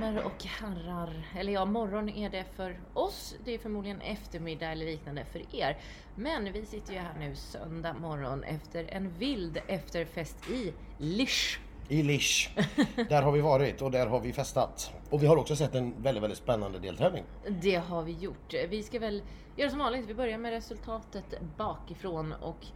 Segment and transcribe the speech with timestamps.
[0.00, 1.28] Damer och herrar.
[1.38, 3.34] Eller ja, morgon är det för oss.
[3.44, 5.76] Det är förmodligen eftermiddag eller liknande för er.
[6.14, 11.60] Men vi sitter ju här nu söndag morgon efter en vild efterfest i Lisch.
[11.88, 12.50] I Lisch.
[13.08, 14.92] Där har vi varit och där har vi festat.
[15.10, 17.24] Och vi har också sett en väldigt, väldigt spännande deltävling.
[17.48, 18.54] Det har vi gjort.
[18.68, 19.22] Vi ska väl
[19.56, 20.06] göra som vanligt.
[20.06, 22.66] Vi börjar med resultatet bakifrån och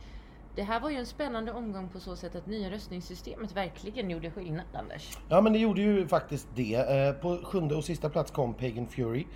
[0.56, 4.30] det här var ju en spännande omgång på så sätt att nya röstningssystemet verkligen gjorde
[4.30, 5.18] skillnad, Anders.
[5.28, 6.74] Ja men det gjorde ju faktiskt det.
[6.74, 9.26] Eh, På sjunde och sista plats kom Pagan Fury.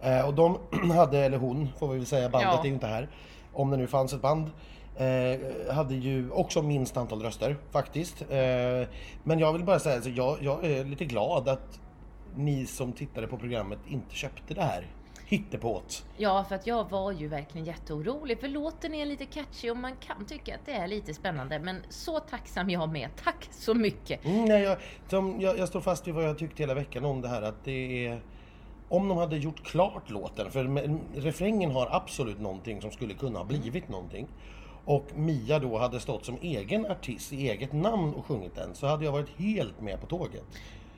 [0.00, 0.58] Eh, Och de
[0.96, 2.60] hade, eller hon får vi väl säga, bandet Ja.
[2.60, 3.08] är ju inte här.
[3.52, 4.50] Om det nu fanns ett band.
[4.96, 8.22] eh, Hade ju också minst antal röster faktiskt.
[8.22, 8.88] Eh,
[9.24, 11.80] Men jag vill bara säga, alltså, jag, jag är lite glad att
[12.36, 14.86] ni som tittade på programmet inte köpte det här
[15.32, 16.04] hittepåt.
[16.16, 18.40] Ja, för att jag var ju verkligen jätteorolig.
[18.40, 21.58] För låten är lite catchy och man kan tycka att det är lite spännande.
[21.58, 23.08] Men så tacksam jag med.
[23.24, 24.24] Tack så mycket!
[24.24, 27.20] Mm, nej, jag, som, jag, jag står fast vid vad jag tyckte hela veckan om
[27.20, 28.22] det här att det är...
[28.88, 33.46] Om de hade gjort klart låten, för refrängen har absolut någonting som skulle kunna ha
[33.46, 34.28] blivit någonting.
[34.84, 38.86] Och Mia då hade stått som egen artist i eget namn och sjungit den så
[38.86, 40.44] hade jag varit helt med på tåget.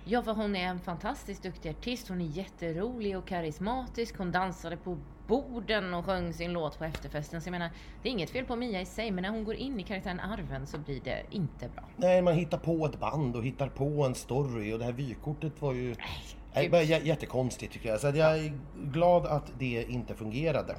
[0.06, 2.08] Ja, för hon är en fantastiskt duktig artist.
[2.08, 4.18] Hon är jätterolig och karismatisk.
[4.18, 7.40] Hon dansade på borden och sjöng sin låt på efterfesten.
[7.40, 7.70] Så jag menar,
[8.02, 10.20] det är inget fel på Mia i sig, men när hon går in i karaktären
[10.20, 11.84] Arven så blir det inte bra.
[11.96, 15.62] Nej, man hittar på ett band och hittar på en story och det här vykortet
[15.62, 15.94] var ju...
[16.54, 18.00] Nej, bara jä- jättekonstigt tycker jag.
[18.00, 20.76] Så jag är glad att det inte fungerade.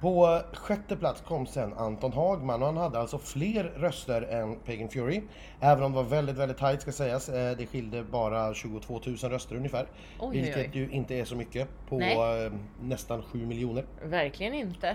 [0.00, 4.88] På sjätte plats kom sen Anton Hagman och han hade alltså fler röster än Pagan
[4.88, 5.22] Fury.
[5.60, 7.28] Även om det var väldigt, väldigt tajt ska sägas.
[7.28, 9.86] Eh, Det skilde bara 22 000 röster ungefär.
[10.20, 10.70] Oj, vilket oj.
[10.72, 12.44] ju inte är så mycket på Nej.
[12.46, 12.52] eh,
[12.82, 13.84] nästan 7 miljoner.
[14.04, 14.88] Verkligen inte.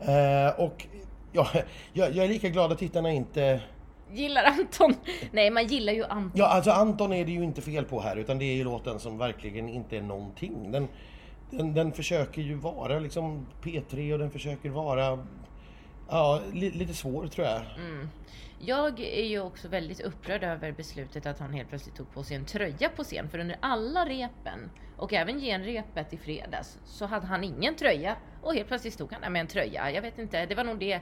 [0.00, 0.86] Eh, Och
[1.32, 1.46] ja,
[1.92, 3.60] jag, jag är lika glad att tittarna inte
[4.12, 4.94] Gillar Anton?
[5.32, 6.32] Nej, man gillar ju Anton.
[6.34, 8.98] Ja, alltså Anton är det ju inte fel på här utan det är ju låten
[9.00, 10.72] som verkligen inte är någonting.
[10.72, 10.88] Den,
[11.56, 15.26] den, den försöker ju vara liksom P3 och den försöker vara
[16.08, 17.62] ja, li, lite svår tror jag.
[18.58, 22.36] Jag är ju också väldigt upprörd över beslutet att han helt plötsligt tog på sig
[22.36, 23.28] en tröja på scen.
[23.28, 28.16] För under alla repen och även genrepet i fredags så hade han ingen tröja.
[28.42, 29.90] Och helt plötsligt stod han där med en tröja.
[29.90, 31.00] Jag vet inte, det var nog det.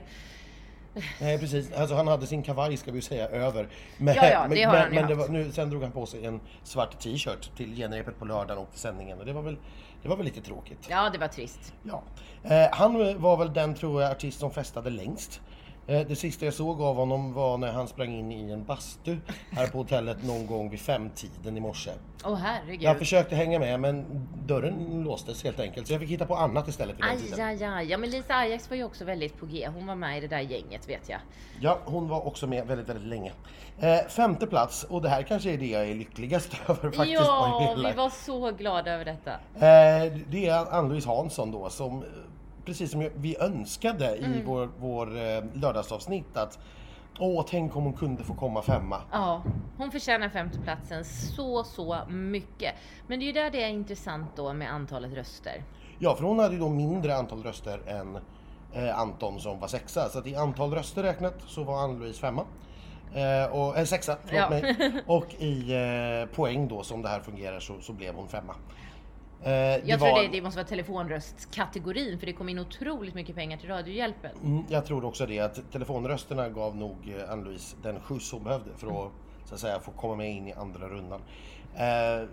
[1.21, 3.67] Nej precis, alltså han hade sin kavaj ska vi säga över.
[3.97, 5.29] Men, Ja, ja, det men, har men, han men det haft.
[5.29, 8.71] var, nu, sen drog han på sig en svart t-shirt till genrepet på lördagen och
[8.71, 9.57] till sändningen och det var väl,
[10.03, 10.87] det var väl lite tråkigt.
[10.89, 11.73] Ja, det var trist.
[11.83, 12.03] Ja.
[12.43, 15.41] Eh, han var väl den, tror jag, artist som festade längst.
[15.87, 19.17] Eh, det sista jag såg av honom var när han sprang in i en bastu
[19.51, 21.91] här på hotellet någon gång vid femtiden i morse.
[22.25, 22.81] Åh herregud.
[22.81, 24.05] Jag försökte hänga med men
[24.45, 27.47] dörren låstes helt enkelt så jag fick hitta på annat istället vid den Aj, tiden.
[27.47, 27.85] aj, aj.
[27.91, 29.69] Ja, men Lisa Ajax var ju också väldigt på G.
[29.73, 31.19] Hon var med i det där gänget vet jag.
[31.61, 33.31] Ja, hon var också med väldigt, väldigt länge.
[33.79, 36.97] Eh, femte plats, och det här kanske är det jag är lyckligast över faktiskt.
[36.97, 39.31] på ja, vi var så glada över detta.
[39.55, 42.03] Eh, det är Ann-Louise Hansson då som,
[42.65, 44.45] precis som vi önskade i Mm.
[44.45, 46.59] vår, vår eh, lördagsavsnitt att
[47.19, 49.01] Åh, tänk om hon kunde få komma femma.
[49.11, 49.43] Ja,
[49.77, 52.73] hon förtjänar femteplatsen så, så mycket.
[53.07, 55.63] Men det är ju där det är intressant då med antalet röster.
[55.99, 58.17] Ja, för hon hade ju då mindre antal röster än
[58.73, 60.09] eh, Anton som var sexa.
[60.09, 62.45] Så att i antal röster räknat så var Ann-Louise femma.
[63.13, 64.49] Eh, och, eh, sexa, förlåt Ja.
[64.49, 64.93] mig.
[65.07, 68.55] Och i eh, poäng då som det här fungerar så, så blev hon femma.
[69.45, 73.35] Eh, Jag tror var- det, det måste vara telefonröstkategorin för det kom in otroligt mycket
[73.35, 74.31] pengar till Radiohjälpen.
[74.43, 78.69] Mm, jag tror också det, att telefonrösterna gav nog eh, Ann-Louise den skjuts hon behövde
[78.77, 79.11] för att,
[79.45, 81.21] så att säga, få komma med in i andra rundan.
[81.75, 82.27] Eh,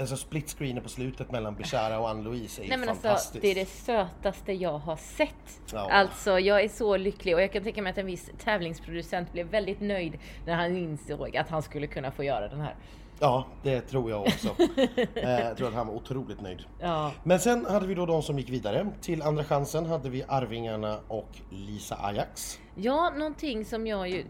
[0.00, 3.42] alltså split screenen på slutet mellan Bishara och Ann-Louise är Nej men alltså, fantastiskt.
[3.42, 5.60] det är det sötaste jag har sett.
[5.72, 5.90] Ja.
[5.92, 9.46] Alltså, jag är så lycklig och jag kan tänka mig att en viss tävlingsproducent blev
[9.46, 12.74] väldigt nöjd när han insåg att han skulle kunna få göra den här.
[13.22, 14.48] Ja, det tror jag också.
[15.14, 16.64] eh, jag tror att han var otroligt nöjd.
[16.78, 17.12] Ja.
[17.22, 18.86] Men sen hade vi då de som gick vidare.
[19.00, 22.60] Till Andra chansen hade vi Arvingarna och Lisa Ajax.
[22.74, 24.24] Ja, någonting som jag ju...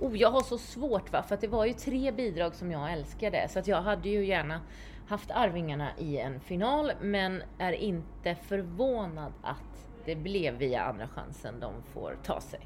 [0.00, 2.92] Oh, jag har så svårt va, för att det var ju tre bidrag som jag
[2.92, 3.48] älskade.
[3.48, 4.60] Så att jag hade ju gärna
[5.08, 11.60] haft Arvingarna i en final, men är inte förvånad att det blev via Andra chansen
[11.60, 12.60] de får ta sig.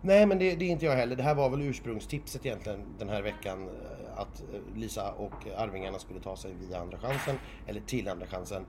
[0.00, 1.16] Nej men det, det är inte jag heller.
[1.16, 3.68] Det här var väl ursprungstipset egentligen den här veckan.
[4.16, 7.36] Att eh, Lisa och Arvingarna skulle ta sig via Andra chansen.
[7.66, 8.66] Eller till Andra chansen.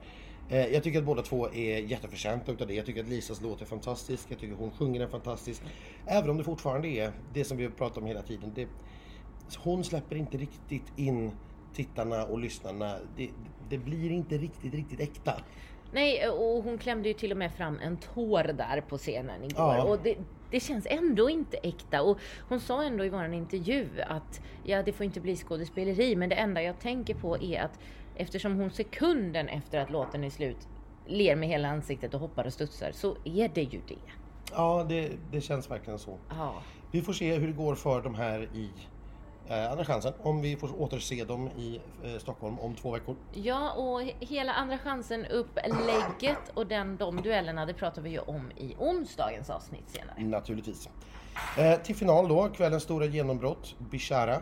[0.50, 2.74] Eh, jag tycker att båda två är jätteförtjänta utav det.
[2.74, 4.26] Jag tycker att Lisas låt är fantastisk.
[4.30, 5.64] Jag tycker hon sjunger den fantastiskt.
[6.06, 8.52] Även om det fortfarande är det som vi har pratat om hela tiden.
[8.56, 8.68] Det,
[9.58, 11.32] hon släpper inte riktigt in
[11.74, 12.96] tittarna och lyssnarna.
[13.18, 13.30] Det,
[13.70, 15.34] det blir inte riktigt, riktigt äkta.
[15.92, 19.76] Nej, och hon klämde ju till och med fram en tår där på scenen igår.
[19.76, 19.84] Ja.
[19.84, 20.18] Och det,
[20.52, 22.02] det känns ändå inte äkta.
[22.02, 22.18] Och
[22.50, 26.36] hon sa ändå i vår intervju att ja, det får inte bli skådespeleri, men det
[26.36, 27.80] enda jag tänker på är att
[28.16, 30.68] eftersom hon sekunden efter att låten är slut
[31.08, 34.12] ler med hela ansiktet och hoppar och studsar, så är det ju det.
[34.52, 36.18] Ja, det, det känns verkligen så.
[36.30, 36.54] Ja.
[36.92, 38.70] Vi får se hur det går för de här i
[39.50, 40.14] Andra chansen.
[40.24, 43.16] Om vi får återse dem i eh, Stockholm om två veckor.
[43.34, 48.52] Ja, och he- hela Andra chansen-upplägget och den, de duellerna, det pratar vi ju om
[48.58, 50.16] i onsdagens avsnitt senare.
[50.30, 50.90] Naturligtvis.
[51.58, 54.38] Eh, till final då, kvällens stora genombrott, Bishara.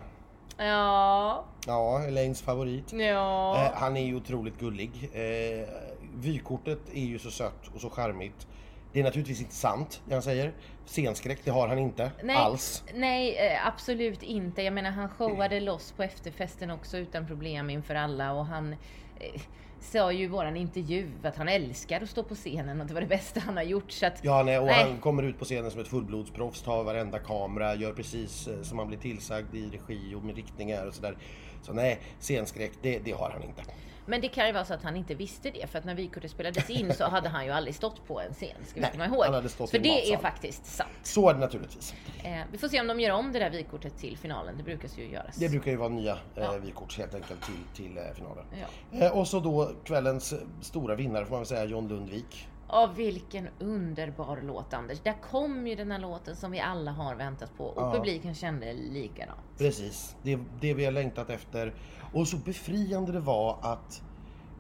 [0.57, 2.93] Ja, Ja, Elaines favorit.
[2.93, 3.55] ja.
[3.65, 5.09] Eh, han är ju otroligt gullig.
[5.13, 5.67] Eh,
[6.15, 8.47] vykortet är ju så sött och så charmigt.
[8.95, 10.53] Det är naturligtvis inte sant, det han säger.
[10.86, 12.83] Scenskräck, det har han inte alls.
[12.94, 14.62] Nej, eh, absolut inte.
[14.62, 18.74] Jag menar, han showade loss på efterfesten också utan problem inför alla och han
[19.19, 19.42] eh,
[19.80, 23.01] sa ju i våran intervju att han älskar att stå på scenen och det var
[23.01, 23.92] det bästa han har gjort.
[23.92, 24.83] Så att, Ja, nej, och Nej.
[24.83, 28.80] han kommer ut på scenen som ett fullblodsproffs, tar varenda kamera, gör precis eh, som
[28.80, 31.18] han blir tillsagd i regi och med riktningar och sådär.
[31.62, 33.62] Så nej, scenskräck, det, det har han inte.
[34.05, 36.31] Men det kan ju vara så att han inte visste det för att när vykortet
[36.31, 39.25] spelades in så hade han ju aldrig stått på en scen, ska vi komma ihåg.
[39.25, 40.13] För det matsal.
[40.13, 40.89] är faktiskt sant.
[41.03, 41.93] Så är det naturligtvis.
[42.23, 44.89] Eh, vi får se om de gör om det där vykortet till finalen, det brukar
[44.97, 45.35] ju göras.
[45.35, 46.57] Det brukar ju vara nya eh, Ja.
[46.57, 48.45] vykort helt enkelt till, till eh, finalen.
[48.91, 48.97] Ja.
[49.05, 52.47] Eh, och så då kvällens stora vinnare får man väl säga, John Lundvik.
[52.69, 55.00] Ja, vilken underbar låt Anders.
[55.00, 57.94] Där kom ju den här låten som vi alla har väntat på och Ja.
[57.94, 59.39] publiken kände likadant.
[59.57, 61.73] Precis, det, det vi har längtat efter.
[62.13, 64.01] Och så befriande det var att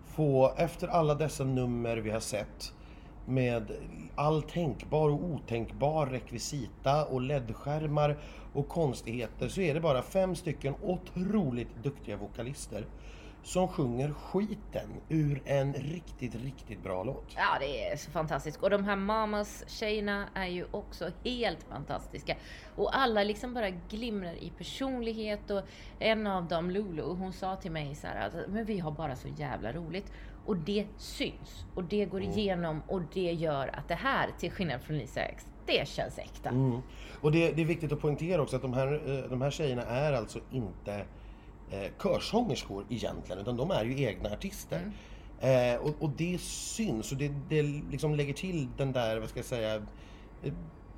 [0.05, 2.73] få, efter alla dessa nummer vi har sett,
[3.27, 3.71] med
[4.15, 8.17] all tänkbar och otänkbar rekvisita och ledskärmar
[8.53, 12.85] och konstigheter så är det bara fem stycken otroligt duktiga vokalister
[13.45, 17.33] som sjunger skiten ur en riktigt, riktigt bra låt.
[17.35, 18.63] Ja, det är så fantastiskt.
[18.63, 22.35] Och de här Mamas tjejerna är ju också helt fantastiska.
[22.75, 25.61] Och alla liksom bara glimrar i personlighet och
[25.99, 29.15] en av dem, Lulu, hon sa till mig så här att men vi har bara
[29.15, 30.11] så jävla roligt.
[30.45, 34.81] Och det syns och det går igenom och det gör att det här, till skillnad
[34.81, 36.49] från Lisa X, det känns äkta.
[36.49, 36.81] Mm.
[37.21, 39.81] Och det, det är viktigt att poängtera också att de här, eh, de här tjejerna
[39.81, 41.05] är alltså inte
[41.71, 44.91] eh, körsångerskor egentligen, utan de är ju egna artister.
[45.39, 49.39] Eh, och, och det syns och det, det liksom lägger till den där, vad ska
[49.39, 49.85] jag säga,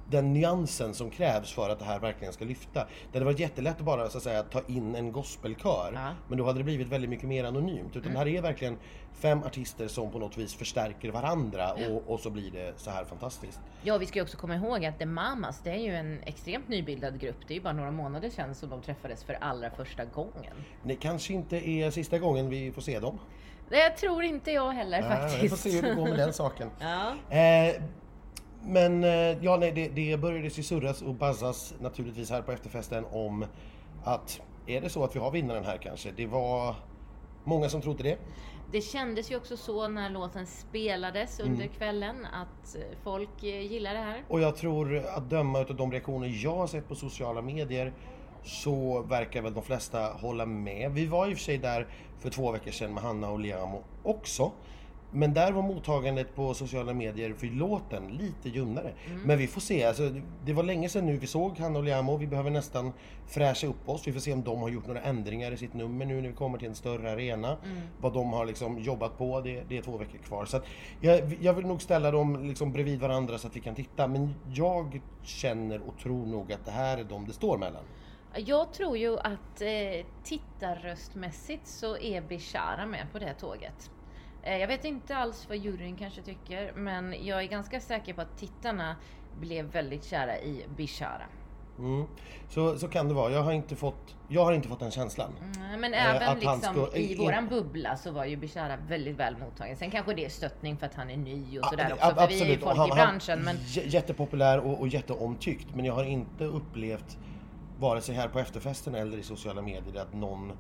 [0.10, 2.88] den nyansen som krävs för att det här verkligen ska lyfta.
[3.12, 6.10] Det hade varit jättelätt att bara så att säga, ta in en gospelkör, Ja.
[6.28, 7.96] men då hade det blivit väldigt mycket mer anonymt.
[7.96, 8.78] Utan det här är verkligen
[9.14, 13.06] fem artister som på något vis förstärker varandra och, och så blir det så här
[13.06, 13.60] fantastiskt.
[13.84, 16.68] Ja, vi ska ju också komma ihåg att The Mamas, det är ju en extremt
[16.68, 17.38] nybildad grupp.
[17.48, 20.54] Det är ju bara några månader sedan som de träffades för allra första gången.
[20.84, 23.20] Det kanske inte är sista gången vi får se dem.
[23.70, 25.44] Det tror inte jag heller Nej, faktiskt.
[25.44, 26.70] Vi får se hur det går med den saken.
[26.80, 27.36] Ja.
[27.38, 27.76] Eh,
[28.64, 29.10] men eh,
[29.44, 33.46] ja, nej, det, det började ju surras och buzzas naturligtvis här på efterfesten om
[34.04, 36.12] att är det så att vi har vinnaren här kanske?
[36.12, 36.76] Det var
[37.44, 38.18] många som trodde det.
[38.72, 41.52] Det kändes ju också så när låten spelades Mm.
[41.54, 44.24] under kvällen att eh, folk eh, gillar det här.
[44.28, 47.94] Och jag tror att döma utav de reaktioner jag har sett på sociala medier
[48.44, 50.92] så verkar väl de flesta hålla med.
[50.92, 51.88] Vi var i och för sig där
[52.20, 54.52] för två veckor sedan med Hanna och Liamo också.
[55.12, 58.94] Men där var mottagandet på sociala medier för låten lite ljummare.
[59.26, 59.84] Men vi får se.
[59.84, 60.12] Alltså,
[60.46, 62.18] det var länge sedan nu vi såg Hanna och Liamo.
[62.18, 62.94] Vi behöver nästan
[63.28, 64.08] fräscha upp oss.
[64.08, 66.36] Vi får se om de har gjort några ändringar i sitt nummer nu när vi
[66.36, 67.58] kommer till en större arena.
[68.02, 69.42] Vad de har liksom jobbat på.
[69.42, 70.46] Det, det är två veckor kvar.
[70.46, 70.62] Så
[71.02, 74.08] jag, jag vill nog ställa dem liksom bredvid varandra så att vi kan titta.
[74.08, 77.84] Men jag känner och tror nog att det här är de det står mellan.
[78.36, 83.92] Jag tror ju att eh, tittarröstmässigt så är Bishara med på det tåget.
[84.48, 88.22] Eh, jag vet inte alls vad juryn kanske tycker, men jag är ganska säker på
[88.22, 88.96] att tittarna
[89.40, 91.22] blev väldigt kära i Bishara.
[91.80, 92.06] Mm.
[92.50, 93.32] Så, så kan det vara.
[93.32, 95.32] Jag har inte fått, jag har inte fått den känslan.
[95.42, 98.36] Mm, Men Eh, även att han liksom ska- i in- våran bubbla så var ju
[98.36, 99.78] Bishara väldigt väl mottagen.
[99.78, 102.42] Sen kanske det är stöttning för att han är ny och sådär också, för vi
[102.42, 103.40] är ju folk han- i branschen.
[103.40, 105.76] Men Jättepopulär och, och jätteomtyckt.
[105.76, 107.18] Men jag har inte upplevt,
[107.80, 110.52] vare sig här på efterfesten eller i sociala medier, att någon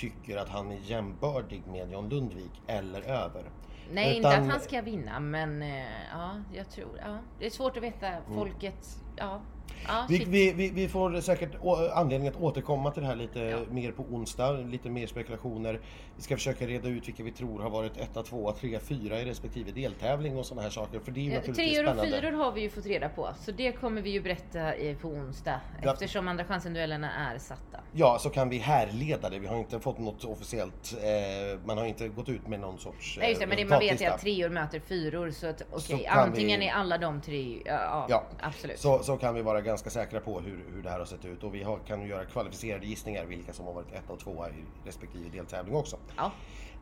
[0.00, 3.44] tycker att han är jämbördig med John Lundvik eller över.
[3.92, 7.18] nej, inte Utan- att han ska vinna, men eh, ja, jag tror, ja.
[7.38, 8.34] Det är svårt att veta Mm.
[8.34, 9.40] folket, ja.
[9.88, 11.50] Ja, Vi, vi, vi, vi får säkert
[11.92, 13.58] anledning att återkomma till det här lite Ja.
[13.70, 15.80] mer på onsdag, lite mer spekulationer.
[16.16, 19.24] Vi ska försöka reda ut vilka vi tror har varit etta, tvåa, trea, fyra i
[19.24, 21.00] respektive deltävling och sådana här saker.
[21.00, 22.20] För det är ju Eh, naturligtvis Treor och spännande.
[22.20, 24.72] fyror har vi ju fått reda på, så det kommer vi ju berätta
[25.02, 25.92] på onsdag Ja.
[25.92, 27.80] eftersom andra chansen-duellerna är satta.
[27.92, 29.38] Ja, så kan vi härleda det.
[29.38, 33.16] Vi har inte fått något officiellt, eh, man har inte gått ut med någon sorts
[33.16, 34.14] eh, Nej just det, men det, man vet ju resultatlista.
[34.14, 37.72] att treor möter fyror så att okej, kan antingen vi- är alla de tre, ja,
[37.72, 38.78] ja, Ja, absolut.
[38.78, 41.42] Så, så kan vi vara ganska säkra på hur, hur det här har sett ut
[41.42, 44.64] och vi har, kan göra kvalificerade gissningar vilka som har varit etta och tvåa i
[44.84, 45.96] respektive deltävling också.
[46.16, 46.32] Ja.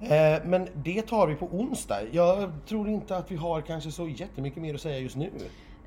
[0.01, 2.03] Eh, men det tar vi på onsdag.
[2.13, 5.31] Jag tror inte att vi har kanske så jättemycket mer att säga just nu.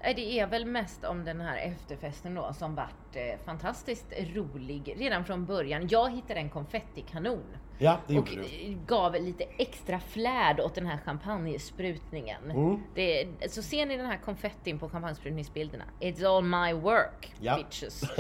[0.04, 4.96] Nej, Det är väl mest om den här efterfesten då som vart eh, fantastiskt rolig
[4.98, 5.88] redan från början.
[5.88, 7.44] Jag hittade en konfettikanon.
[7.84, 8.72] Ja, det och gjorde du.
[8.72, 12.52] eh, gav lite extra flärd åt den här champagnesprutningen.
[12.52, 12.80] Mm.
[12.96, 15.84] Det, så ser ni den här konfettin på champagnesprutningsbilderna?
[16.00, 17.56] It's all my work, Ja.
[17.58, 18.04] bitches.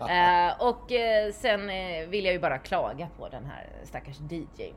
[0.00, 4.74] Eh, och eh, sen eh, vill jag ju bara klaga på den här stackars DJn.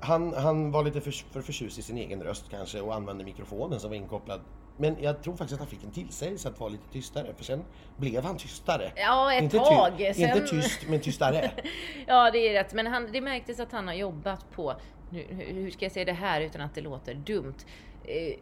[0.00, 3.80] Han, han var lite för, för förtjust i sin egen röst kanske och använde mikrofonen
[3.80, 4.40] som var inkopplad.
[4.82, 7.64] Men jag tror faktiskt att han fick en tillsägelse att vara lite tystare för sen
[7.96, 8.92] blev han tystare.
[8.96, 9.92] Ja, ett inte tag.
[9.98, 11.50] Ty, Sen- Inte tyst, men tystare.
[12.06, 12.74] Ja, det är rätt.
[12.74, 14.74] Men han, det märktes att han har jobbat på,
[15.10, 17.54] nu, hur ska jag säga det här utan att det låter dumt,
[18.04, 18.34] eh,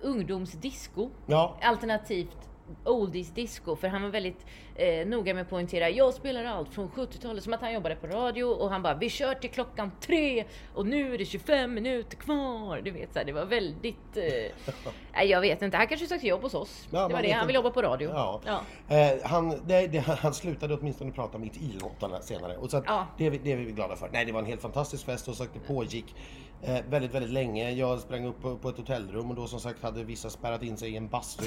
[0.00, 1.10] ungdomsdisco.
[1.26, 2.48] Ja, Alternativt
[2.84, 3.76] oldies disco.
[3.76, 7.52] För han var väldigt eh, noga med att poängtera, jag spelar allt från 70-talet, som
[7.52, 10.44] att han jobbade på radio och han bara, vi kör till klockan tre
[10.74, 12.80] och nu är det 25 minuter kvar.
[12.84, 14.16] Du vet, så här, det var väldigt...
[14.16, 16.88] Eh, jag vet inte, han kanske sökte jobb hos oss.
[16.90, 18.10] Ja, det var det, han vill jobba på radio.
[18.10, 18.40] Ja.
[18.46, 18.60] Ja.
[18.96, 22.56] Eh, han, det, det, han slutade åtminstone prata mitt i låtarna senare.
[22.56, 23.06] Och så att Ja.
[23.18, 24.08] det, är vi- det är vi glada för.
[24.12, 26.14] Nej, det var en helt fantastisk fest och så att det pågick
[26.62, 27.70] eh, väldigt, väldigt länge.
[27.70, 30.76] Jag sprang upp på, på ett hotellrum och då som sagt hade vissa spärrat in
[30.76, 31.46] sig i en bastu.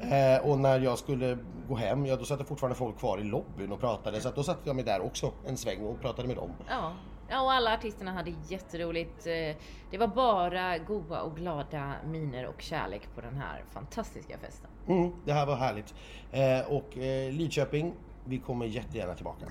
[0.00, 3.24] Eh, och när jag skulle gå hem, ja då satt det fortfarande folk kvar i
[3.24, 4.20] lobbyn och pratade.
[4.20, 6.50] Så då satte jag mig där också en sväng och pratade med dem.
[6.68, 6.92] Ja.
[7.30, 9.26] ja, och alla artisterna hade jätteroligt.
[9.26, 9.56] Eh,
[9.90, 14.70] Det var bara goa och glada miner och kärlek på den här fantastiska festen.
[14.88, 15.94] Mm, det här var härligt.
[16.32, 17.94] Eh, och eh, Lidköping,
[18.24, 19.46] vi kommer jättegärna tillbaka.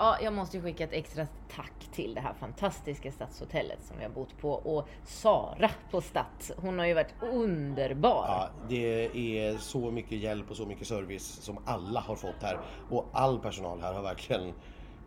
[0.00, 1.26] Ja, jag måste ju skicka ett extra
[1.56, 6.52] tack till det här fantastiska stadshotellet som vi har bott på och Sara på Stads.
[6.56, 8.24] Hon har ju varit underbar.
[8.28, 9.04] Ja, det
[9.38, 12.58] är så mycket hjälp och så mycket service som alla har fått här.
[12.90, 14.52] Och all personal här har verkligen,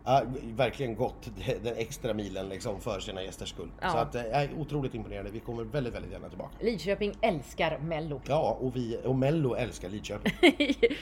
[0.04, 1.30] ja, verkligen gått
[1.62, 3.70] den extra milen liksom för sina gästers skull.
[3.80, 3.90] Ja.
[3.90, 5.30] Så att, eh, jag är otroligt imponerande.
[5.30, 6.56] Vi kommer väldigt, väldigt gärna tillbaka.
[6.60, 8.20] Lidköping älskar Mello.
[8.28, 10.32] Ja, och vi och Mello älskar Lidköping.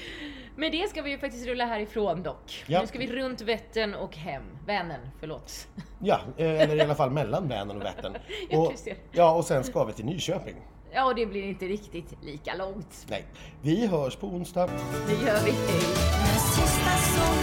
[0.57, 2.65] Med det ska vi ju faktiskt rulla härifrån dock.
[2.67, 2.81] Ja.
[2.81, 4.43] Nu ska vi runt Vättern och hem.
[4.67, 5.69] Vänern, förlåt.
[5.99, 8.17] Ja, eh, eller i alla fall mellan Vänern och Vättern.
[8.51, 8.75] Ja, Och,
[9.13, 10.55] ja, och sen ska vi till Nyköping.
[10.95, 13.07] Ja, och det blir inte riktigt lika långt.
[13.11, 13.25] Nej,
[13.63, 14.71] vi hörs på onsdag.
[15.07, 15.51] Det gör vi.
[15.51, 17.42] Hej!